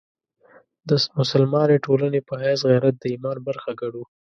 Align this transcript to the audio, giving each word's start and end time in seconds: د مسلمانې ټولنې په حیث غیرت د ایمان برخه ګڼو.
د 0.89 0.91
مسلمانې 1.17 1.77
ټولنې 1.85 2.19
په 2.27 2.33
حیث 2.43 2.59
غیرت 2.69 2.95
د 2.99 3.03
ایمان 3.13 3.37
برخه 3.47 3.69
ګڼو. 3.81 4.03